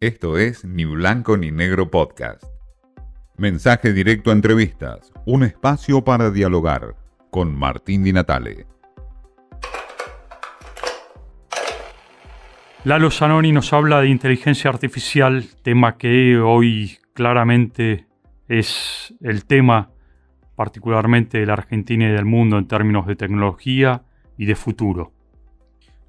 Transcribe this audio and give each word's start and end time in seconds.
Esto 0.00 0.38
es 0.38 0.64
Ni 0.64 0.84
Blanco 0.84 1.36
ni 1.36 1.50
Negro 1.50 1.90
Podcast. 1.90 2.44
Mensaje 3.36 3.92
directo 3.92 4.30
a 4.30 4.32
entrevistas, 4.32 5.12
un 5.26 5.42
espacio 5.42 6.04
para 6.04 6.30
dialogar 6.30 6.94
con 7.32 7.58
Martín 7.58 8.04
Di 8.04 8.12
Natale. 8.12 8.68
Lalo 12.84 13.10
Zanoni 13.10 13.50
nos 13.50 13.72
habla 13.72 14.00
de 14.00 14.08
inteligencia 14.08 14.70
artificial, 14.70 15.44
tema 15.64 15.96
que 15.96 16.38
hoy 16.38 16.98
claramente 17.12 18.06
es 18.46 19.12
el 19.20 19.46
tema 19.46 19.90
particularmente 20.54 21.38
de 21.38 21.46
la 21.46 21.54
Argentina 21.54 22.08
y 22.08 22.12
del 22.12 22.24
mundo 22.24 22.56
en 22.56 22.68
términos 22.68 23.04
de 23.08 23.16
tecnología 23.16 24.04
y 24.36 24.46
de 24.46 24.54
futuro. 24.54 25.12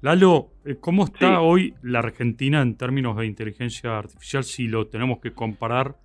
Lalo, 0.00 0.49
¿cómo 0.80 1.04
está 1.04 1.40
hoy 1.40 1.74
la 1.82 2.00
Argentina 2.00 2.62
en 2.62 2.76
términos 2.76 3.16
de 3.16 3.26
inteligencia 3.26 3.98
artificial 3.98 4.44
si 4.44 4.68
lo 4.68 4.86
tenemos 4.86 5.20
que 5.20 5.32
comparar, 5.32 5.96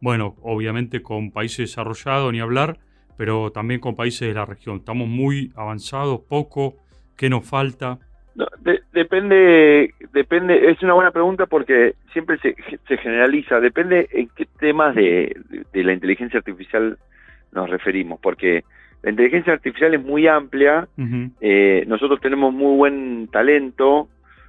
bueno, 0.00 0.36
obviamente 0.42 1.02
con 1.02 1.30
países 1.30 1.70
desarrollados, 1.70 2.32
ni 2.32 2.40
hablar, 2.40 2.78
pero 3.16 3.50
también 3.50 3.80
con 3.80 3.96
países 3.96 4.28
de 4.28 4.34
la 4.34 4.44
región? 4.44 4.78
¿Estamos 4.78 5.08
muy 5.08 5.52
avanzados, 5.56 6.20
poco? 6.28 6.76
¿Qué 7.16 7.28
nos 7.28 7.48
falta? 7.48 7.98
depende, 8.92 9.94
depende, 10.12 10.70
es 10.70 10.82
una 10.82 10.94
buena 10.94 11.10
pregunta 11.10 11.46
porque 11.46 11.94
siempre 12.12 12.38
se, 12.38 12.54
generaliza, 12.98 13.60
depende 13.60 14.08
en 14.12 14.28
qué 14.36 14.46
temas 14.58 14.94
de, 14.94 15.34
la 15.72 15.92
inteligencia 15.92 16.38
artificial 16.38 16.98
nos 17.52 17.70
referimos, 17.70 18.20
porque 18.20 18.64
la 19.02 19.10
inteligencia 19.10 19.52
artificial 19.52 19.94
es 19.94 20.02
muy 20.02 20.26
amplia, 20.26 20.88
eh, 21.40 21.84
nosotros 21.86 22.20
tenemos 22.20 22.52
muy 22.52 22.76
buen 22.76 23.28
talento, 23.28 24.08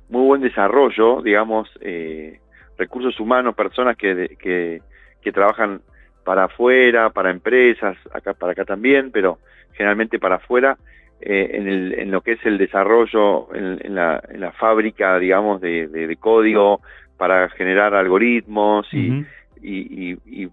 muy 0.09 0.25
buen 0.25 0.41
desarrollo, 0.41 1.21
digamos, 1.21 1.69
eh, 1.81 2.39
recursos 2.77 3.19
humanos, 3.19 3.55
personas 3.55 3.95
que, 3.95 4.35
que, 4.39 4.81
que, 5.21 5.31
trabajan 5.31 5.81
para 6.23 6.45
afuera, 6.45 7.11
para 7.11 7.29
empresas, 7.29 7.95
acá 8.11 8.33
para 8.33 8.53
acá 8.53 8.65
también, 8.65 9.11
pero 9.11 9.37
generalmente 9.73 10.17
para 10.17 10.35
afuera, 10.35 10.77
eh, 11.21 11.51
en, 11.53 11.67
el, 11.67 11.93
en, 11.99 12.11
lo 12.11 12.21
que 12.21 12.31
es 12.33 12.45
el 12.45 12.57
desarrollo 12.57 13.53
en, 13.53 13.93
la, 13.93 14.21
en 14.29 14.41
la, 14.41 14.51
fábrica, 14.53 15.19
digamos, 15.19 15.61
de, 15.61 15.87
de, 15.87 16.15
código 16.15 16.81
para 17.17 17.49
generar 17.49 17.93
algoritmos 17.93 18.87
y, 18.93 19.25
y, 19.61 20.17
y, 20.25 20.47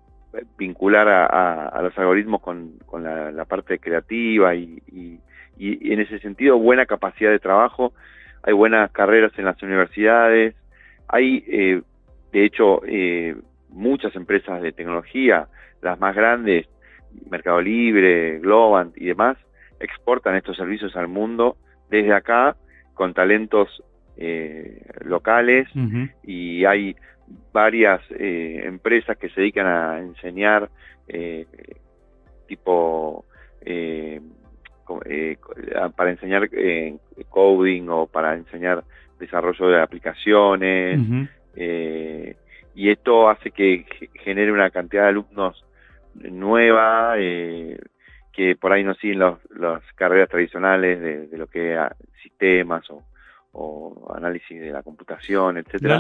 vincular 0.59 1.09
a, 1.09 1.69
a, 1.69 1.83
los 1.83 1.97
algoritmos 1.99 2.41
con, 2.41 2.79
con 2.87 3.05
la, 3.05 3.45
parte 3.45 3.79
creativa 3.79 4.55
y, 4.55 4.83
y, 4.89 5.21
en 5.59 6.01
ese 6.01 6.19
sentido 6.19 6.59
buena 6.59 6.85
capacidad 6.85 7.31
de 7.31 7.39
trabajo, 7.39 7.95
hay 8.43 8.53
buenas 8.53 8.91
carreras 8.91 9.33
en 9.39 9.47
las 9.47 9.63
universidades, 9.63 10.55
hay 11.09 11.43
eh, 11.47 11.83
de 12.33 12.45
hecho 12.45 12.83
eh, 12.87 13.37
muchas 13.71 14.15
empresas 14.17 14.61
de 14.61 14.73
tecnología, 14.73 15.49
las 15.81 15.99
más 15.99 16.15
grandes, 16.15 16.67
Mercado 17.31 17.63
Libre, 17.63 18.39
Globant 18.41 18.97
y 18.99 19.07
demás, 19.07 19.39
exportan 19.81 20.37
estos 20.37 20.57
servicios 20.57 20.95
al 20.97 21.09
mundo 21.09 21.57
desde 21.89 22.13
acá 22.13 22.57
con 22.95 23.15
talentos 23.15 23.83
eh, 24.17 24.83
locales 25.05 25.69
y 26.23 26.65
hay 26.65 26.97
varias 27.53 28.01
eh, 28.11 28.63
empresas 28.65 29.17
que 29.17 29.29
se 29.31 29.41
dedican 29.41 29.67
a 29.67 29.99
enseñar 29.99 30.71
eh, 31.09 31.47
tipo 32.47 33.25
para 35.97 36.11
enseñar 36.11 36.49
coding 37.29 37.89
o 37.89 38.07
para 38.07 38.35
enseñar 38.35 38.85
desarrollo 39.19 39.69
de 39.69 39.83
aplicaciones 39.83 41.01
y 42.75 42.91
esto 42.91 43.29
hace 43.29 43.51
que 43.51 43.85
genere 44.23 44.53
una 44.53 44.71
cantidad 44.71 45.03
de 45.05 45.09
alumnos 45.09 45.65
nueva 46.15 47.17
que 48.37 48.55
por 48.55 48.73
ahí 48.73 48.85
no 48.85 48.95
siguen 48.95 49.19
las 49.19 49.83
carreras 49.97 50.29
tradicionales 50.29 51.01
de, 51.31 51.39
lo 51.39 51.47
que 51.49 51.75
es 51.75 51.81
sistemas 52.23 52.85
o, 53.53 54.15
análisis 54.15 54.61
de 54.61 54.71
la 54.71 54.83
computación, 54.83 55.57
etcétera. 55.57 55.99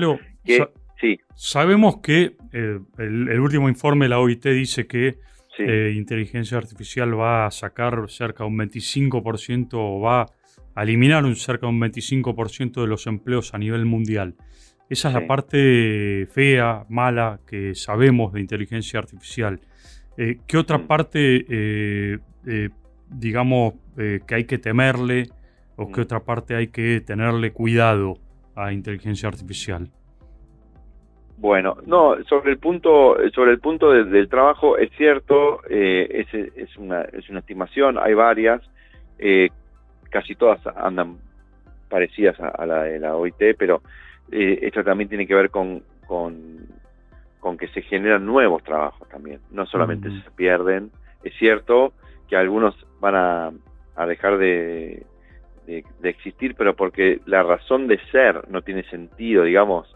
Sí. 1.00 1.18
Sabemos 1.34 1.98
que 2.02 2.36
eh, 2.52 2.80
el, 2.98 3.40
último 3.40 3.68
informe 3.68 4.06
de 4.06 4.10
la 4.10 4.18
OIT 4.18 4.46
dice 4.46 4.86
que 4.86 5.18
eh, 5.58 5.92
inteligencia 5.96 6.58
artificial 6.58 7.18
va 7.18 7.46
a 7.46 7.50
sacar 7.50 8.08
cerca 8.08 8.44
de 8.44 8.50
un 8.50 8.58
25% 8.58 9.68
o 9.74 10.00
va 10.00 10.26
a 10.74 10.82
eliminar 10.82 11.24
un 11.24 11.36
cerca 11.36 11.66
de 11.66 11.72
un 11.72 11.80
25% 11.80 12.80
de 12.80 12.86
los 12.86 13.06
empleos 13.06 13.54
a 13.54 13.58
nivel 13.58 13.86
mundial. 13.86 14.34
Esa 14.88 15.08
es 15.08 15.14
la 15.14 15.26
parte 15.26 16.28
fea, 16.30 16.84
mala 16.88 17.40
que 17.46 17.74
sabemos 17.74 18.32
de 18.32 18.40
inteligencia 18.40 19.00
artificial. 19.00 19.60
Eh, 20.16 20.38
¿Qué 20.46 20.58
otra 20.58 20.78
mm. 20.78 20.86
parte, 20.86 22.20
digamos, 23.10 23.74
que 23.96 24.34
hay 24.34 24.44
que 24.44 24.58
temerle 24.58 25.28
o 25.76 25.90
qué 25.90 26.00
mm. 26.00 26.04
otra 26.04 26.24
parte 26.24 26.54
hay 26.54 26.68
que 26.68 27.00
tenerle 27.00 27.52
cuidado 27.52 28.18
a 28.54 28.72
inteligencia 28.72 29.28
artificial? 29.28 29.90
Bueno, 31.38 31.76
no, 31.84 32.16
sobre 32.24 32.52
el 32.52 32.58
punto, 32.58 33.16
sobre 33.34 33.52
el 33.52 33.60
punto 33.60 33.90
del 33.90 34.28
trabajo 34.28 34.78
es 34.78 34.90
cierto, 34.96 35.62
es, 35.68 36.26
es, 36.32 36.76
una, 36.76 37.02
es 37.02 37.28
una 37.28 37.40
estimación, 37.40 37.98
hay 37.98 38.14
varias, 38.14 38.62
casi 40.10 40.34
todas 40.34 40.66
andan 40.76 41.18
parecidas 41.90 42.40
a, 42.40 42.64
la 42.64 42.84
de 42.84 42.98
la 42.98 43.16
OIT, 43.16 43.56
pero 43.58 43.82
esto 44.30 44.82
también 44.82 45.10
tiene 45.10 45.26
que 45.26 45.34
ver 45.34 45.50
con, 45.50 45.82
con 46.06 46.66
con 47.46 47.56
que 47.56 47.68
se 47.68 47.82
generan 47.82 48.26
nuevos 48.26 48.64
trabajos 48.64 49.08
también, 49.08 49.38
no 49.52 49.66
solamente 49.66 50.10
se 50.10 50.30
pierden. 50.32 50.90
Es 51.22 51.32
cierto 51.38 51.92
que 52.28 52.34
algunos 52.34 52.74
van 52.98 53.14
a, 53.14 53.52
dejar 54.04 54.38
de, 54.38 55.06
existir, 56.02 56.56
pero 56.56 56.74
porque 56.74 57.20
la 57.24 57.44
razón 57.44 57.86
de 57.86 58.00
ser 58.10 58.50
no 58.50 58.62
tiene 58.62 58.82
sentido, 58.90 59.44
digamos, 59.44 59.94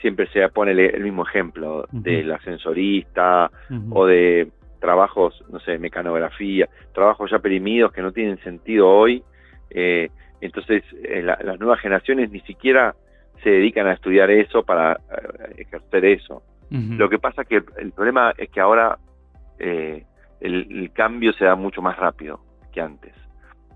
siempre 0.00 0.28
se 0.28 0.46
pone 0.48 0.72
el, 0.72 1.02
mismo 1.02 1.26
ejemplo 1.26 1.86
del 1.90 2.30
ascensorista 2.32 3.50
o 3.90 4.06
de 4.06 4.50
trabajos, 4.80 5.42
no 5.50 5.58
sé, 5.60 5.78
mecanografía, 5.78 6.68
trabajos 6.92 7.30
ya 7.30 7.38
perimidos 7.38 7.92
que 7.92 8.02
no 8.02 8.12
tienen 8.12 8.38
sentido 8.38 8.88
hoy. 8.88 9.22
Eh, 9.70 10.10
entonces, 10.40 10.84
eh, 11.02 11.22
las 11.22 11.58
nuevas 11.58 11.80
generaciones 11.80 12.30
ni 12.30 12.40
siquiera 12.40 12.94
se 13.42 13.50
dedican 13.50 13.86
a 13.86 13.92
estudiar 13.92 14.30
eso 14.30 14.62
para 14.64 14.92
eh, 14.92 15.54
ejercer 15.58 16.04
eso. 16.04 16.42
Lo 16.68 17.08
que 17.08 17.20
pasa 17.20 17.44
que 17.44 17.62
el, 17.78 17.92
problema 17.92 18.34
es 18.36 18.50
que 18.50 18.60
ahora 18.60 18.98
eh, 19.60 20.04
el, 20.40 20.90
cambio 20.92 21.32
se 21.32 21.44
da 21.44 21.54
mucho 21.54 21.80
más 21.80 21.96
rápido 21.96 22.40
que 22.72 22.80
antes. 22.80 23.14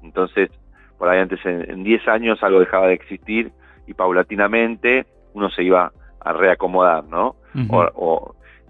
Entonces, 0.03 0.51
por 0.99 1.09
ahí 1.09 1.21
antes 1.21 1.39
en 1.45 1.85
10 1.85 2.09
años 2.09 2.43
algo 2.43 2.59
dejaba 2.59 2.89
de 2.89 2.95
existir 2.95 3.53
y 3.87 3.95
paulatinamente 3.95 5.07
uno 5.35 5.51
se 5.51 5.63
iba 5.63 5.93
a 6.21 6.33
reacomodar, 6.33 7.05
¿no? 7.05 7.37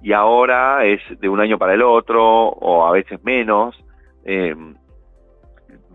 y 0.03 0.13
ahora 0.13 0.85
es 0.87 1.01
de 1.21 1.29
un 1.29 1.41
año 1.41 1.59
para 1.59 1.75
el 1.75 1.83
otro 1.83 2.25
o 2.25 2.87
a 2.87 2.93
veces 2.93 3.23
menos. 3.23 3.77
Eh, 4.25 4.55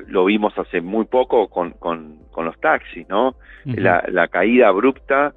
lo 0.08 0.26
vimos 0.26 0.58
hace 0.58 0.82
muy 0.82 1.06
poco 1.06 1.48
con, 1.48 1.72
con, 1.72 2.20
los 2.38 2.60
taxis, 2.60 3.08
¿no? 3.08 3.36
la, 3.66 4.04
la, 4.10 4.28
caída 4.28 4.68
abrupta 4.68 5.34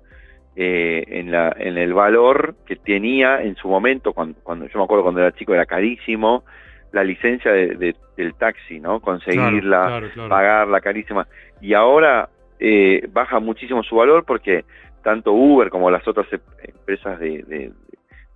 eh, 0.57 1.05
en, 1.07 1.31
la, 1.31 1.55
en 1.57 1.79
el 1.79 1.95
valor 1.95 2.57
que 2.67 2.75
tenía 2.75 3.41
en 3.41 3.55
su 3.55 3.69
momento, 3.69 4.13
cuando, 4.13 4.41
cuando 4.43 4.67
yo 4.67 4.79
me 4.79 4.85
acuerdo 4.85 5.05
cuando 5.05 5.21
era 5.21 5.33
chico 5.33 5.55
era 5.55 5.65
carísimo, 5.65 6.43
la 6.91 7.05
licencia 7.05 7.53
de, 7.53 7.95
del 8.17 8.35
taxi, 8.35 8.81
¿no? 8.81 8.99
Conseguirla, 9.01 10.03
pagarla 10.29 10.81
carísima. 10.81 11.29
Y 11.61 11.75
ahora 11.75 12.29
eh, 12.59 13.07
baja 13.13 13.39
muchísimo 13.39 13.85
su 13.85 13.95
valor 13.95 14.25
porque 14.25 14.65
tanto 15.09 15.33
Uber 15.33 15.71
como 15.71 15.91
las 15.91 16.07
otras 16.07 16.31
em, 16.35 16.41
empresas 16.63 17.19
de, 17.19 17.73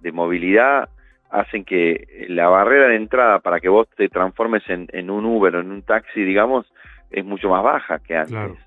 de, 0.00 0.12
movilidad 0.12 0.88
hacen 1.28 1.66
que 1.66 2.26
la 2.30 2.48
barrera 2.48 2.88
de 2.88 2.96
entrada 2.96 3.40
para 3.40 3.60
que 3.60 3.68
vos 3.68 3.86
te 3.94 4.08
transformes 4.08 4.62
en, 4.70 4.88
en 4.90 5.10
un 5.10 5.26
Uber 5.26 5.56
o 5.56 5.60
en 5.60 5.70
un 5.70 5.82
taxi, 5.82 6.22
digamos, 6.22 6.64
es 7.10 7.26
mucho 7.26 7.50
más 7.50 7.62
baja 7.62 7.98
que 7.98 8.16
antes. 8.16 8.58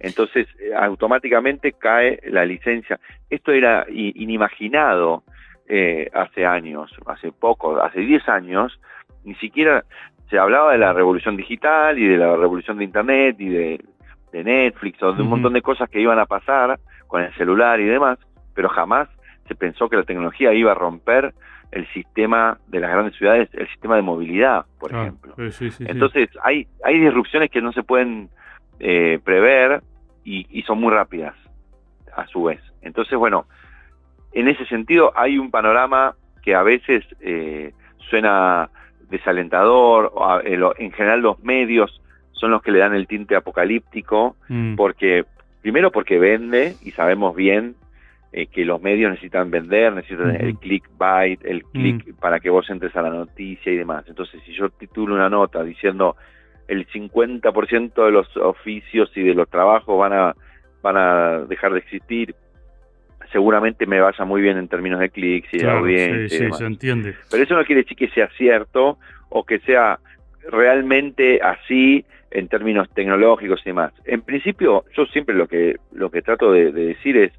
Entonces, 0.00 0.48
eh, 0.60 0.72
automáticamente 0.74 1.72
cae 1.72 2.20
la 2.24 2.46
licencia. 2.46 2.98
Esto 3.28 3.52
era 3.52 3.84
inimaginado 3.90 5.22
eh, 5.68 6.08
hace 6.14 6.46
años, 6.46 6.90
hace 7.04 7.32
poco, 7.32 7.82
hace 7.82 8.00
10 8.00 8.28
años, 8.30 8.80
ni 9.24 9.34
siquiera 9.34 9.84
se 10.30 10.38
hablaba 10.38 10.72
de 10.72 10.78
la 10.78 10.94
revolución 10.94 11.36
digital 11.36 11.98
y 11.98 12.06
de 12.06 12.16
la 12.16 12.34
revolución 12.34 12.78
de 12.78 12.84
Internet 12.84 13.36
y 13.38 13.48
de, 13.50 13.84
Netflix 14.32 15.02
o 15.02 15.12
de 15.12 15.20
un 15.20 15.28
montón 15.28 15.52
de 15.52 15.60
cosas 15.60 15.90
que 15.90 16.00
iban 16.00 16.18
a 16.18 16.24
pasar 16.24 16.78
con 17.12 17.20
el 17.20 17.34
celular 17.34 17.78
y 17.78 17.84
demás, 17.84 18.18
pero 18.54 18.70
jamás 18.70 19.06
se 19.46 19.54
pensó 19.54 19.90
que 19.90 19.98
la 19.98 20.02
tecnología 20.02 20.54
iba 20.54 20.72
a 20.72 20.74
romper 20.74 21.34
el 21.70 21.86
sistema 21.92 22.56
de 22.68 22.80
las 22.80 22.90
grandes 22.90 23.14
ciudades, 23.16 23.50
el 23.52 23.68
sistema 23.68 23.96
de 23.96 24.02
movilidad, 24.02 24.64
por 24.80 24.94
ejemplo. 24.94 25.34
Entonces, 25.80 26.30
hay, 26.42 26.66
hay 26.82 26.98
disrupciones 26.98 27.50
que 27.50 27.60
no 27.60 27.70
se 27.72 27.82
pueden 27.82 28.30
eh, 28.80 29.20
prever 29.22 29.82
y, 30.24 30.62
son 30.62 30.80
muy 30.80 30.90
rápidas 30.90 31.34
a 32.16 32.26
su 32.28 32.44
vez. 32.44 32.62
Entonces, 32.80 33.18
bueno, 33.18 33.44
en 34.32 34.48
ese 34.48 34.64
sentido 34.64 35.12
hay 35.14 35.36
un 35.36 35.50
panorama 35.50 36.14
que 36.42 36.54
a 36.54 36.62
veces 36.62 37.04
eh, 37.20 37.74
suena 38.08 38.70
desalentador, 39.10 40.14
en 40.78 40.92
general 40.92 41.20
los 41.20 41.38
medios 41.40 42.00
son 42.32 42.52
los 42.52 42.62
que 42.62 42.70
le 42.70 42.78
dan 42.78 42.94
el 42.94 43.06
tinte 43.06 43.36
apocalíptico, 43.36 44.36
mm. 44.48 44.76
porque 44.76 45.26
primero 45.62 45.90
porque 45.90 46.18
vende 46.18 46.74
y 46.82 46.90
sabemos 46.90 47.34
bien 47.34 47.76
eh, 48.32 48.46
que 48.46 48.64
los 48.64 48.82
medios 48.82 49.10
necesitan 49.10 49.50
vender, 49.50 49.92
necesitan 49.92 50.34
el 50.36 50.56
clickbait, 50.56 51.44
el 51.44 51.64
click 51.64 52.08
mm. 52.08 52.14
para 52.14 52.40
que 52.40 52.50
vos 52.50 52.68
entres 52.68 52.94
a 52.96 53.02
la 53.02 53.10
noticia 53.10 53.72
y 53.72 53.76
demás. 53.76 54.04
Entonces, 54.08 54.40
si 54.44 54.52
yo 54.52 54.68
titulo 54.70 55.14
una 55.14 55.28
nota 55.28 55.62
diciendo 55.62 56.16
el 56.66 56.86
50% 56.88 58.04
de 58.04 58.10
los 58.10 58.36
oficios 58.36 59.10
y 59.16 59.22
de 59.22 59.34
los 59.34 59.48
trabajos 59.48 59.98
van 59.98 60.12
a, 60.12 60.34
van 60.82 60.96
a 60.96 61.38
dejar 61.46 61.72
de 61.72 61.80
existir, 61.80 62.34
seguramente 63.30 63.86
me 63.86 64.00
vaya 64.00 64.24
muy 64.24 64.40
bien 64.40 64.58
en 64.58 64.68
términos 64.68 65.00
de 65.00 65.10
clics 65.10 65.52
y 65.52 65.58
de 65.58 65.70
audiencia. 65.70 66.38
Sí, 66.38 66.44
sí, 66.46 66.52
se 66.52 66.64
entiende. 66.64 67.14
Pero 67.30 67.42
eso 67.42 67.54
no 67.54 67.64
quiere 67.64 67.82
decir 67.82 67.96
que 67.96 68.08
sea 68.08 68.28
cierto 68.36 68.98
o 69.28 69.44
que 69.44 69.58
sea 69.60 69.98
realmente 70.50 71.40
así 71.42 72.04
en 72.30 72.48
términos 72.48 72.88
tecnológicos 72.94 73.60
y 73.60 73.70
demás. 73.70 73.92
En 74.04 74.22
principio, 74.22 74.84
yo 74.96 75.06
siempre 75.06 75.34
lo 75.34 75.46
que, 75.46 75.76
lo 75.92 76.10
que 76.10 76.22
trato 76.22 76.52
de 76.52 76.72
decir 76.72 77.16
es, 77.16 77.32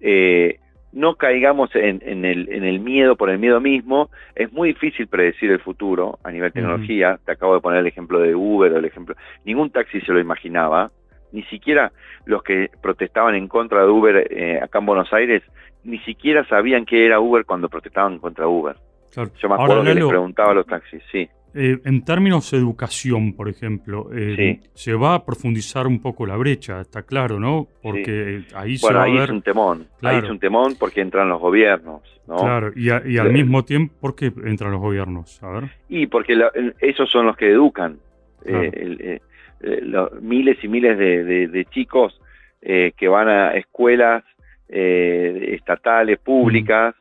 eh, 0.00 0.58
no 0.92 1.16
caigamos 1.16 1.70
en, 1.74 2.00
el, 2.24 2.48
en, 2.50 2.64
el, 2.64 2.80
miedo 2.80 3.16
por 3.16 3.28
el 3.28 3.38
miedo 3.38 3.60
mismo. 3.60 4.08
Es 4.34 4.50
muy 4.52 4.68
difícil 4.68 5.08
predecir 5.08 5.50
el 5.50 5.60
futuro 5.60 6.18
a 6.24 6.30
nivel 6.30 6.52
tecnología. 6.52 7.18
Te 7.24 7.32
acabo 7.32 7.54
de 7.54 7.60
poner 7.60 7.80
el 7.80 7.86
ejemplo 7.86 8.18
de 8.18 8.34
Uber 8.34 8.72
o 8.72 8.78
el 8.78 8.84
ejemplo. 8.86 9.14
Ningún 9.44 9.70
taxi 9.70 10.00
se 10.00 10.12
lo 10.12 10.20
imaginaba. 10.20 10.90
Ni 11.32 11.42
siquiera 11.44 11.92
los 12.24 12.42
que 12.42 12.70
protestaban 12.80 13.34
en 13.34 13.46
contra 13.46 13.82
de 13.82 13.88
Uber 13.88 14.26
eh, 14.30 14.58
acá 14.62 14.78
en 14.78 14.86
Buenos 14.86 15.12
Aires, 15.12 15.42
ni 15.84 15.98
siquiera 15.98 16.46
sabían 16.46 16.86
qué 16.86 17.04
era 17.04 17.20
Uber 17.20 17.44
cuando 17.44 17.68
protestaban 17.68 18.18
contra 18.18 18.48
Uber. 18.48 18.76
Yo 19.14 19.48
me 19.48 19.54
acuerdo 19.54 19.82
que 19.82 19.94
les 19.94 20.06
preguntaba 20.06 20.52
a 20.52 20.54
los 20.54 20.66
taxis, 20.66 21.02
sí. 21.12 21.28
Eh, 21.58 21.80
en 21.86 22.04
términos 22.04 22.50
de 22.50 22.58
educación, 22.58 23.32
por 23.32 23.48
ejemplo, 23.48 24.10
eh, 24.14 24.60
se 24.74 24.92
va 24.92 25.14
a 25.14 25.24
profundizar 25.24 25.86
un 25.86 26.02
poco 26.02 26.26
la 26.26 26.36
brecha, 26.36 26.82
está 26.82 27.02
claro, 27.02 27.40
¿no? 27.40 27.66
Porque 27.82 28.42
ahí 28.54 28.76
se 28.76 28.92
va 28.92 29.04
ahí 29.04 29.12
a 29.12 29.20
ver... 29.20 29.24
es 29.24 29.30
un 29.30 29.40
temón, 29.40 29.86
ahí 30.02 30.18
es 30.18 30.28
un 30.28 30.38
temón 30.38 30.74
porque 30.78 31.00
entran 31.00 31.30
los 31.30 31.40
gobiernos, 31.40 32.02
¿no? 32.28 32.36
Claro, 32.36 32.72
y, 32.76 32.90
al 32.90 33.32
mismo 33.32 33.64
tiempo, 33.64 33.94
¿por 33.98 34.14
qué 34.14 34.26
entran 34.44 34.70
los 34.70 34.82
gobiernos? 34.82 35.42
A 35.42 35.48
ver. 35.48 35.70
Y 35.88 36.06
porque 36.08 36.38
esos 36.80 37.10
son 37.10 37.24
los 37.24 37.36
que 37.38 37.50
educan. 37.50 38.00
Eh, 38.44 39.18
los 39.60 40.20
miles 40.20 40.62
y 40.62 40.68
miles 40.68 40.98
de, 40.98 41.66
chicos 41.70 42.20
que 42.60 43.08
van 43.08 43.28
a 43.28 43.54
escuelas 43.54 44.24
estatales, 44.68 46.18
públicas, 46.18 46.94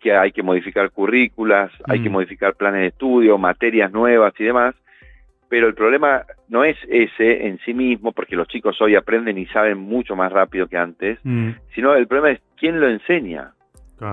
que 0.00 0.16
hay 0.16 0.32
que 0.32 0.42
modificar 0.42 0.90
currículas, 0.90 1.70
hay 1.86 2.02
que 2.02 2.08
mm. 2.08 2.12
modificar 2.12 2.54
planes 2.54 2.80
de 2.80 2.86
estudio, 2.88 3.38
materias 3.38 3.92
nuevas 3.92 4.32
y 4.38 4.44
demás, 4.44 4.74
pero 5.48 5.68
el 5.68 5.74
problema 5.74 6.24
no 6.48 6.64
es 6.64 6.76
ese 6.88 7.46
en 7.46 7.58
sí 7.64 7.74
mismo, 7.74 8.12
porque 8.12 8.36
los 8.36 8.48
chicos 8.48 8.80
hoy 8.80 8.96
aprenden 8.96 9.38
y 9.38 9.46
saben 9.46 9.78
mucho 9.78 10.16
más 10.16 10.32
rápido 10.32 10.66
que 10.66 10.76
antes, 10.76 11.18
mm. 11.22 11.50
sino 11.74 11.94
el 11.94 12.06
problema 12.06 12.30
es 12.30 12.40
quién 12.56 12.80
lo 12.80 12.88
enseña. 12.88 13.52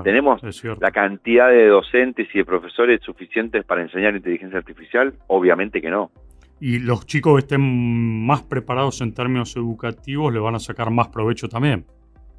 ¿Tenemos 0.04 0.42
la 0.82 0.92
cantidad 0.92 1.48
de 1.48 1.68
docentes 1.68 2.28
y 2.34 2.40
de 2.40 2.44
profesores 2.44 3.00
suficientes 3.02 3.64
para 3.64 3.82
enseñar 3.82 4.14
inteligencia 4.18 4.58
artificial? 4.58 5.14
Obviamente 5.28 5.82
que 5.82 5.90
no. 5.90 6.12
Y 6.60 6.80
los 6.80 7.06
chicos 7.06 7.36
que 7.36 7.40
estén 7.40 8.26
más 8.26 8.42
preparados 8.42 9.00
en 9.00 9.14
términos 9.14 9.56
educativos 9.56 10.34
le 10.34 10.40
van 10.40 10.56
a 10.56 10.60
sacar 10.60 10.92
más 10.92 11.08
provecho 11.08 11.48
también 11.48 11.86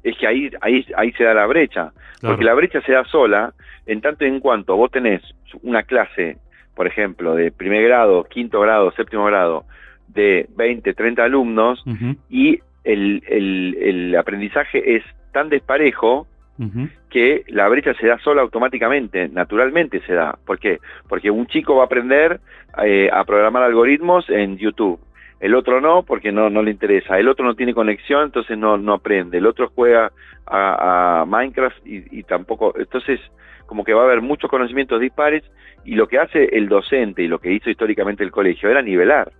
es 0.03 0.17
que 0.17 0.27
ahí, 0.27 0.49
ahí, 0.61 0.85
ahí 0.95 1.11
se 1.13 1.23
da 1.23 1.33
la 1.33 1.45
brecha, 1.45 1.91
porque 2.21 2.43
la 2.43 2.53
brecha 2.53 2.81
se 2.81 2.93
da 2.93 3.03
sola 3.05 3.53
en 3.85 4.01
tanto 4.01 4.25
en 4.25 4.39
cuanto 4.39 4.75
vos 4.75 4.91
tenés 4.91 5.21
una 5.63 5.83
clase, 5.83 6.37
por 6.75 6.87
ejemplo, 6.87 7.35
de 7.35 7.51
primer 7.51 7.83
grado, 7.83 8.23
quinto 8.25 8.59
grado, 8.59 8.91
séptimo 8.91 9.25
grado, 9.25 9.65
de 10.07 10.47
20, 10.55 10.93
30 10.93 11.23
alumnos, 11.23 11.83
y 12.29 12.59
el, 12.83 13.23
el, 13.27 14.15
aprendizaje 14.15 14.95
es 14.95 15.03
tan 15.31 15.49
desparejo 15.49 16.27
que 17.09 17.45
la 17.47 17.69
brecha 17.69 17.93
se 17.93 18.07
da 18.07 18.19
sola 18.19 18.41
automáticamente, 18.41 19.29
naturalmente 19.29 20.01
se 20.01 20.13
da. 20.13 20.37
¿Por 20.45 20.59
qué? 20.59 20.79
Porque 21.07 21.31
un 21.31 21.47
chico 21.47 21.75
va 21.75 21.83
a 21.83 21.85
aprender 21.85 22.41
eh, 22.83 23.09
a 23.11 23.23
programar 23.23 23.63
algoritmos 23.63 24.29
en 24.29 24.57
YouTube 24.57 24.99
el 25.39 25.55
otro 25.55 25.79
no 25.81 26.03
porque 26.03 26.31
no, 26.31 26.49
no 26.49 26.61
le 26.61 26.71
interesa, 26.71 27.17
el 27.17 27.27
otro 27.27 27.45
no 27.45 27.55
tiene 27.55 27.73
conexión, 27.73 28.25
entonces 28.25 28.57
no, 28.57 28.77
no 28.77 28.93
aprende, 28.93 29.37
el 29.37 29.45
otro 29.45 29.71
juega 29.73 30.11
a, 30.45 31.25
Minecraft 31.27 31.77
y, 31.85 32.23
tampoco, 32.23 32.73
entonces 32.77 33.19
como 33.65 33.83
que 33.83 33.93
va 33.93 34.01
a 34.01 34.05
haber 34.05 34.21
muchos 34.21 34.49
conocimientos 34.49 34.99
dispares 34.99 35.43
y 35.85 35.95
lo 35.95 36.07
que 36.07 36.17
hace 36.17 36.45
el 36.57 36.67
docente 36.67 37.21
y 37.21 37.27
lo 37.27 37.39
que 37.39 37.51
hizo 37.51 37.69
históricamente 37.69 38.23
el 38.23 38.31
colegio 38.31 38.69
era 38.69 38.81
nivelar. 38.81 39.31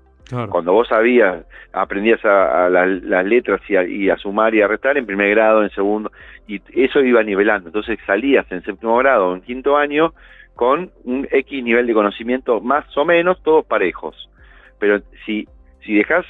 Cuando 0.52 0.74
vos 0.74 0.88
sabías, 0.88 1.44
aprendías 1.74 2.24
a, 2.24 2.70
las 2.70 3.26
letras 3.26 3.62
y 3.68 3.76
a, 3.76 3.84
y 3.84 4.12
a, 4.12 4.18
sumar 4.18 4.54
y 4.54 4.62
a 4.62 4.68
restar 4.68 4.96
en 4.96 5.08
primer 5.08 5.32
grado, 5.32 5.64
en 5.64 5.72
segundo, 5.72 6.12
y 6.48 6.62
eso 6.76 7.00
iba 7.02 7.24
nivelando. 7.24 7.70
Entonces 7.70 7.98
salías 8.06 8.46
en 8.52 8.62
séptimo 8.62 8.96
grado 8.98 9.30
o 9.30 9.34
en 9.34 9.42
quinto 9.42 9.76
año 9.76 10.14
con 10.54 10.92
un 11.04 11.28
X 11.32 11.64
nivel 11.64 11.88
de 11.88 11.96
conocimiento 11.96 12.62
más 12.62 12.86
o 12.96 13.06
menos, 13.06 13.42
todos 13.42 13.66
parejos. 13.66 14.30
Pero 14.78 15.02
si 15.26 15.48
si 15.86 15.96
dejas 15.96 16.26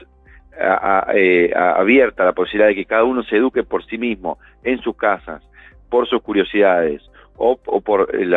eh, 1.13 1.54
abierta 1.56 2.25
la 2.25 2.34
posibilidad 2.34 2.68
de 2.68 2.75
que 2.75 2.86
cada 2.86 3.04
uno 3.04 3.24
se 3.24 3.38
eduque 3.38 3.63
por 3.63 3.86
sí 3.86 3.98
mismo, 3.98 4.38
en 4.63 4.80
sus 4.81 4.96
casas, 4.96 5.42
por 5.90 6.07
sus 6.07 6.22
curiosidades 6.22 7.01
o, 7.38 7.57
por 7.57 8.13
eh, 8.13 8.30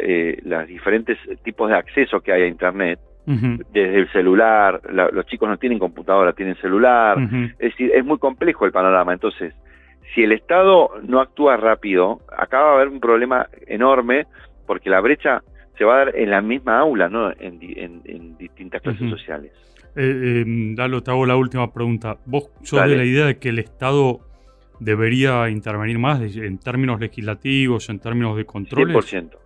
eh, 0.00 0.38
los 0.44 0.66
diferentes 0.66 1.18
tipos 1.42 1.70
de 1.70 1.76
acceso 1.76 2.20
que 2.20 2.32
hay 2.32 2.42
a 2.42 2.46
Internet, 2.46 3.00
desde 3.26 3.96
el 3.96 4.10
celular, 4.10 4.80
los 4.90 5.24
chicos 5.26 5.48
no 5.48 5.56
tienen 5.56 5.78
computadora, 5.78 6.32
tienen 6.32 6.56
celular, 6.56 7.16
es 7.20 7.58
decir, 7.58 7.92
es 7.94 8.04
muy 8.04 8.18
complejo 8.18 8.66
el 8.66 8.72
panorama. 8.72 9.12
Entonces, 9.12 9.54
si 10.14 10.24
el 10.24 10.32
Estado 10.32 10.90
no 11.06 11.20
actúa 11.20 11.56
rápido, 11.56 12.20
acá 12.36 12.60
va 12.60 12.70
a 12.70 12.74
haber 12.74 12.88
un 12.88 12.98
problema 12.98 13.46
enorme 13.68 14.26
porque 14.66 14.90
la 14.90 15.00
brecha 15.00 15.42
se 15.78 15.84
va 15.84 15.94
a 15.94 15.98
dar 16.04 16.16
en 16.16 16.30
la 16.30 16.40
misma 16.40 16.80
aula, 16.80 17.08
¿no? 17.08 17.30
en, 17.38 18.36
distintas 18.36 18.82
clases 18.82 19.08
sociales. 19.08 19.52
Eh, 19.96 20.42
em, 20.42 20.74
Dalo, 20.74 21.02
te 21.02 21.10
hago 21.10 21.26
la 21.26 21.36
última 21.36 21.72
pregunta. 21.72 22.16
¿Vos 22.26 22.50
sos 22.62 22.82
de 22.88 22.96
la 22.96 23.04
idea 23.04 23.26
de 23.26 23.38
que 23.38 23.50
el 23.50 23.58
Estado 23.58 24.20
debería 24.78 25.48
intervenir 25.48 25.98
más 25.98 26.20
en 26.20 26.58
términos 26.58 27.00
legislativos, 27.00 27.88
en 27.88 27.98
términos 27.98 28.36
de 28.36 28.44
controles? 28.44 28.96
100%. 28.96 29.36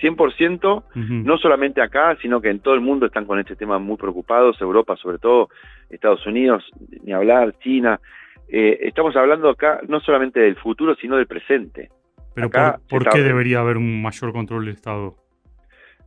100%, 0.00 0.84
no 0.94 1.38
solamente 1.38 1.82
acá, 1.82 2.16
sino 2.22 2.40
que 2.40 2.50
en 2.50 2.60
todo 2.60 2.74
el 2.74 2.80
mundo 2.80 3.06
están 3.06 3.24
con 3.24 3.40
este 3.40 3.56
tema 3.56 3.80
muy 3.80 3.96
preocupados, 3.96 4.60
Europa 4.60 4.96
sobre 4.96 5.18
todo, 5.18 5.48
Estados 5.90 6.24
Unidos, 6.26 6.64
ni 7.02 7.12
hablar, 7.12 7.58
China. 7.58 8.00
Eh, 8.48 8.78
estamos 8.82 9.16
hablando 9.16 9.50
acá 9.50 9.80
no 9.88 10.00
solamente 10.00 10.40
del 10.40 10.56
futuro, 10.56 10.94
sino 10.94 11.16
del 11.16 11.26
presente. 11.26 11.88
Pero 12.34 12.48
¿por, 12.88 13.08
qué 13.08 13.22
debería 13.22 13.60
haber 13.60 13.76
un 13.76 14.00
mayor 14.00 14.32
control 14.32 14.66
del 14.66 14.74
Estado? 14.74 15.16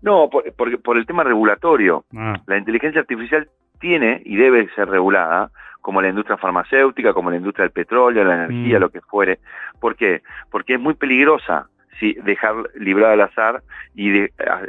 No, 0.02 0.30
por, 0.30 0.52
por, 0.82 0.98
el 0.98 1.06
tema 1.06 1.24
regulatorio. 1.24 2.06
Ah. 2.16 2.42
La 2.48 2.58
inteligencia 2.58 3.02
artificial 3.02 3.50
tiene 3.82 4.22
y 4.24 4.38
debe 4.38 4.70
ser 4.76 4.88
regulada, 4.88 5.52
como 5.82 6.02
la 6.02 6.10
industria 6.10 6.38
farmacéutica, 6.38 7.14
como 7.14 7.30
la 7.32 7.38
industria 7.38 7.64
del 7.64 7.74
petróleo, 7.74 8.24
la 8.24 8.46
energía, 8.46 8.78
mm. 8.78 8.82
lo 8.82 8.90
que 8.90 9.02
fuere. 9.02 9.40
¿Por 9.80 9.96
qué? 9.96 10.22
Porque 10.50 10.76
es 10.76 10.80
muy 10.80 10.94
peligrosa 10.94 11.68
si 12.00 12.14
dejar 12.14 12.56
librada 12.76 13.14
al 13.14 13.22
azar 13.22 13.64
y 13.94 14.28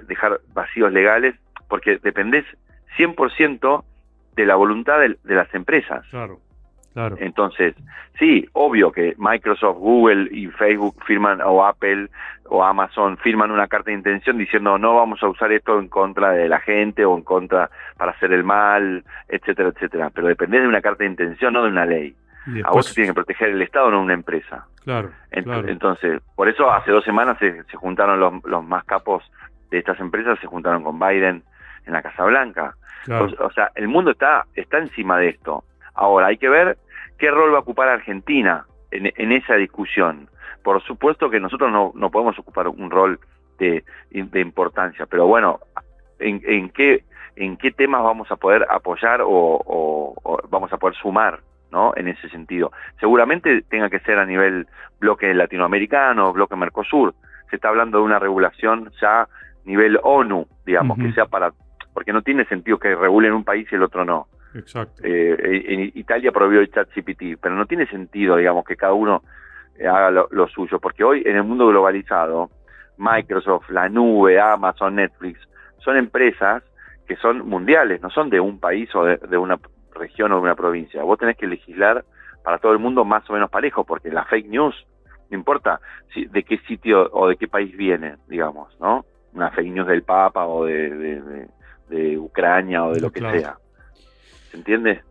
dejar 0.09 0.41
vacíos 0.53 0.93
legales, 0.93 1.37
porque 1.69 1.99
dependés 2.03 2.45
100% 2.99 3.85
de 4.35 4.47
la 4.47 4.57
voluntad 4.57 4.99
de, 4.99 5.17
de 5.23 5.35
las 5.35 5.55
empresas. 5.55 6.07
Claro. 6.11 6.41
Entonces, 7.19 7.75
sí, 8.19 8.47
obvio 8.53 8.93
que 8.93 9.15
Microsoft, 9.17 9.79
Google 9.79 10.29
y 10.31 10.47
Facebook 10.49 10.97
firman, 11.07 11.41
o 11.41 11.65
Apple 11.65 12.09
o 12.45 12.63
Amazon 12.63 13.17
firman 13.17 13.51
una 13.51 13.67
carta 13.67 13.91
de 13.91 13.97
intención 13.97 14.37
diciendo 14.37 14.77
no 14.77 14.97
vamos 14.97 15.23
a 15.23 15.29
usar 15.29 15.53
esto 15.53 15.79
en 15.79 15.89
contra 15.89 16.33
de 16.33 16.49
la 16.49 16.61
gente 16.61 17.05
o 17.05 17.17
en 17.17 17.23
contra 17.23 17.71
para 17.97 18.13
hacer 18.13 18.33
el 18.33 18.45
mal, 18.45 19.05
etcétera, 19.29 19.71
etcétera. 19.71 20.11
Pero 20.11 20.29
depende 20.29 20.61
de 20.61 20.69
una 20.69 20.83
carta 20.83 21.05
de 21.05 21.11
intención, 21.11 21.55
no 21.55 21.63
de 21.63 21.71
una 21.71 21.87
ley. 21.87 22.15
A 22.65 22.71
vos 22.71 22.89
te 22.89 22.95
tiene 22.95 23.11
que 23.11 23.15
proteger 23.15 23.51
el 23.51 23.63
Estado, 23.63 23.91
no 23.91 24.03
una 24.03 24.15
empresa. 24.15 24.67
Claro, 24.85 25.11
Entonces, 25.31 26.21
por 26.35 26.49
eso 26.49 26.71
hace 26.73 26.91
dos 26.91 27.05
semanas 27.05 27.39
se, 27.39 27.63
juntaron 27.77 28.43
los, 28.45 28.65
más 28.65 28.85
capos 28.85 29.23
de 29.71 29.79
estas 29.79 29.99
empresas, 30.01 30.39
se 30.41 30.49
juntaron 30.49 30.83
con 30.83 30.99
Biden 30.99 31.45
en 31.87 31.93
la 31.93 32.03
Casa 32.03 32.25
Blanca. 32.25 32.75
O, 33.09 33.51
sea, 33.53 33.71
el 33.75 33.89
mundo 33.89 34.11
está, 34.11 34.45
está 34.55 34.79
encima 34.79 35.19
de 35.19 35.31
esto. 35.31 35.65
Ahora, 35.95 36.29
hay 36.29 36.39
que 36.39 36.49
ver 36.49 36.79
qué 37.19 37.31
rol 37.31 37.53
va 37.53 37.59
a 37.59 37.61
ocupar 37.61 37.89
Argentina 37.89 38.67
en, 38.91 39.33
esa 39.33 39.55
discusión. 39.55 40.29
Por 40.63 40.83
supuesto 40.83 41.31
que 41.31 41.41
nosotros 41.41 41.73
no, 41.73 41.93
no 41.95 42.11
podemos 42.11 42.39
ocupar 42.39 42.69
un 42.69 42.91
rol 42.91 43.19
de, 43.59 43.85
importancia, 44.11 45.07
pero 45.07 45.27
bueno, 45.27 45.61
¿en, 46.19 46.71
qué, 46.71 47.05
¿en 47.37 47.57
qué 47.57 47.71
temas 47.71 48.03
vamos 48.03 48.31
a 48.31 48.37
poder 48.37 48.67
apoyar 48.69 49.21
o, 49.25 50.15
vamos 50.51 50.73
a 50.73 50.79
poder 50.79 50.97
sumar 50.97 51.41
¿no? 51.71 51.93
En 51.97 52.07
ese 52.07 52.29
sentido. 52.29 52.71
Seguramente 53.01 53.63
tenga 53.63 53.89
que 53.89 54.01
ser 54.01 54.19
a 54.19 54.27
nivel 54.27 54.67
bloque 55.01 55.33
latinoamericano, 55.33 56.33
bloque 56.33 56.55
Mercosur. 56.55 57.15
Se 57.49 57.57
está 57.57 57.69
hablando 57.69 57.97
de 57.97 58.05
una 58.05 58.19
regulación 58.19 58.91
ya 59.01 59.27
nivel 59.65 59.99
ONU, 60.03 60.47
digamos, 60.67 60.99
que 60.99 61.13
sea 61.13 61.25
para... 61.27 61.53
Porque 61.95 62.13
no 62.13 62.21
tiene 62.21 62.45
sentido 62.45 62.79
que 62.79 62.95
regulen 62.95 63.33
un 63.33 63.45
país 63.45 63.67
y 63.73 63.75
el 63.75 63.85
otro 63.85 64.05
no. 64.05 64.27
Exacto. 64.55 65.03
Eh, 65.05 65.65
en 65.69 65.93
Italia 65.95 66.33
prohibió 66.33 66.61
el 66.61 66.71
chat 66.71 66.89
CPT, 66.89 67.41
pero 67.41 67.55
no 67.55 67.67
tiene 67.67 67.87
sentido, 67.87 68.37
digamos, 68.37 68.65
que 68.65 68.77
cada 68.77 68.93
uno 68.93 69.23
haga 69.81 70.11
lo, 70.11 70.49
suyo, 70.49 70.79
porque 70.79 71.05
hoy 71.05 71.23
en 71.25 71.37
el 71.37 71.45
mundo 71.45 71.67
globalizado, 71.67 72.51
Microsoft, 72.99 73.71
la 73.71 73.89
nube, 73.89 74.41
Amazon, 74.41 74.97
Netflix, 74.97 75.41
son 75.79 75.97
empresas 75.97 76.63
que 77.07 77.17
son 77.17 77.47
mundiales, 77.49 78.01
no 78.01 78.11
son 78.11 78.31
de 78.31 78.41
un 78.41 78.61
país 78.61 78.95
o 78.95 79.05
de, 79.05 79.37
una 79.37 79.59
región 79.95 80.33
o 80.33 80.37
de 80.37 80.43
una 80.43 80.55
provincia. 80.55 81.03
Vos 81.03 81.19
tenés 81.19 81.37
que 81.37 81.47
legislar 81.47 82.05
para 82.45 82.59
todo 82.59 82.73
el 82.73 82.79
mundo 82.79 83.05
más 83.05 83.29
o 83.29 83.33
menos 83.33 83.51
parejo, 83.51 83.85
porque 83.85 84.11
la 84.11 84.25
fake 84.25 84.49
news, 84.49 84.87
no 85.31 85.37
importa 85.37 85.81
si, 86.13 86.27
de 86.27 86.45
qué 86.45 86.59
sitio 86.59 87.09
o 87.13 87.29
de 87.29 87.37
qué 87.37 87.49
país 87.49 87.77
viene, 87.77 88.17
digamos, 88.29 88.79
¿no? 88.81 89.05
Una 89.33 89.51
fake 89.51 89.73
news 89.73 89.89
del 89.89 90.03
Papa 90.03 90.47
o 90.47 90.65
de, 90.65 91.49
Ucrania 92.19 92.85
o 92.85 92.93
de 92.93 93.01
lo 93.01 93.11
que 93.11 93.21
sea. 93.21 93.59
¿Se 94.53 94.59
entiende? 94.59 95.03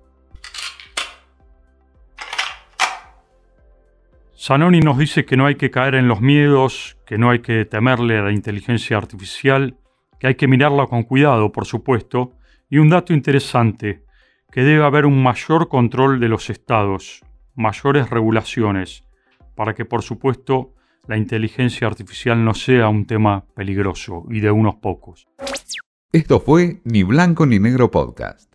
Zanoni 4.37 4.79
nos 4.81 4.99
dice 4.99 5.25
que 5.25 5.35
no 5.35 5.47
hay 5.47 5.55
que 5.55 5.71
caer 5.71 5.95
en 5.95 6.07
los 6.07 6.21
miedos, 6.21 6.97
que 7.07 7.17
no 7.17 7.31
hay 7.31 7.39
que 7.39 7.65
temerle 7.65 8.19
a 8.19 8.21
la 8.21 8.31
inteligencia 8.31 8.97
artificial, 8.97 9.77
que 10.19 10.27
hay 10.27 10.35
que 10.35 10.47
mirarla 10.47 10.85
con 10.85 11.03
cuidado, 11.03 11.51
por 11.51 11.65
supuesto, 11.65 12.33
y 12.69 12.77
un 12.77 12.89
dato 12.89 13.13
interesante, 13.13 14.03
que 14.51 14.61
debe 14.61 14.85
haber 14.85 15.07
un 15.07 15.23
mayor 15.23 15.69
control 15.69 16.19
de 16.19 16.29
los 16.29 16.51
estados, 16.51 17.21
mayores 17.55 18.11
regulaciones, 18.11 19.03
para 19.55 19.73
que, 19.73 19.85
por 19.85 20.03
supuesto, 20.03 20.75
la 21.07 21.17
inteligencia 21.17 21.87
artificial 21.87 22.45
no 22.45 22.53
sea 22.53 22.89
un 22.89 23.05
tema 23.05 23.45
peligroso 23.55 24.25
y 24.29 24.39
de 24.39 24.51
unos 24.51 24.75
pocos. 24.75 25.27
Esto 26.11 26.39
fue 26.39 26.81
Ni 26.83 27.01
Blanco 27.01 27.47
ni 27.47 27.57
Negro 27.57 27.89
Podcast. 27.89 28.50